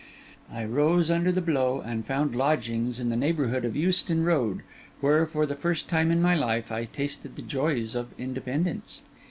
I 0.51 0.65
rose 0.65 1.11
under 1.11 1.31
the 1.31 1.43
blow, 1.43 1.79
and 1.79 2.03
found 2.03 2.35
lodgings 2.35 2.99
in 2.99 3.09
the 3.09 3.15
neighbourhood 3.15 3.63
of 3.63 3.75
Euston 3.75 4.23
Road, 4.23 4.61
where, 4.99 5.27
for 5.27 5.45
the 5.45 5.53
first 5.53 5.87
time 5.87 6.09
in 6.09 6.23
my 6.23 6.33
life, 6.33 6.71
I 6.71 6.85
tasted 6.85 7.35
the 7.35 7.43
joys 7.43 7.93
of 7.93 8.07
independence. 8.17 9.01